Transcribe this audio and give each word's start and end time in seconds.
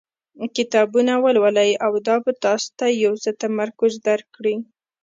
کتابونه 0.55 1.13
ولولئ 1.23 1.71
او 1.85 1.93
دا 2.07 2.15
به 2.23 2.31
تاسو 2.43 2.67
ته 2.79 2.85
یو 3.03 3.13
څه 3.23 3.31
تمرکز 3.41 3.93
درکړي. 4.07 4.55